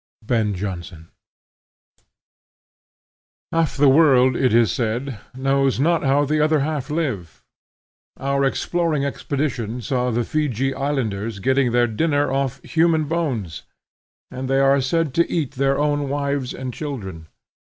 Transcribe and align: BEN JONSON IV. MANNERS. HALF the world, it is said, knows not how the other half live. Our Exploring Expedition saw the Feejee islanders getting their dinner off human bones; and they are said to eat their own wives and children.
BEN 0.25 0.55
JONSON 0.55 0.95
IV. 0.97 2.05
MANNERS. 3.51 3.69
HALF 3.69 3.77
the 3.77 3.87
world, 3.89 4.35
it 4.35 4.51
is 4.51 4.71
said, 4.71 5.19
knows 5.35 5.79
not 5.79 6.01
how 6.03 6.25
the 6.25 6.41
other 6.43 6.61
half 6.61 6.89
live. 6.89 7.43
Our 8.17 8.43
Exploring 8.43 9.05
Expedition 9.05 9.79
saw 9.79 10.09
the 10.09 10.21
Feejee 10.25 10.73
islanders 10.73 11.37
getting 11.37 11.71
their 11.71 11.85
dinner 11.85 12.31
off 12.31 12.59
human 12.63 13.03
bones; 13.05 13.61
and 14.31 14.49
they 14.49 14.59
are 14.59 14.81
said 14.81 15.13
to 15.13 15.31
eat 15.31 15.51
their 15.51 15.77
own 15.77 16.09
wives 16.09 16.51
and 16.55 16.73
children. 16.73 17.27